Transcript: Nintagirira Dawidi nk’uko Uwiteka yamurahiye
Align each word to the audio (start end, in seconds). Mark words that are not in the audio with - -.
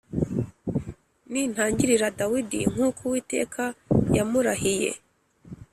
Nintagirira 1.31 2.07
Dawidi 2.19 2.59
nk’uko 2.71 2.99
Uwiteka 3.07 3.63
yamurahiye 4.15 4.91